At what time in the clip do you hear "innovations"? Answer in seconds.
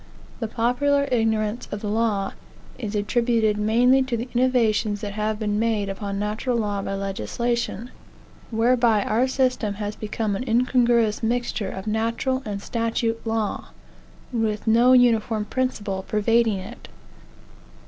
4.33-5.01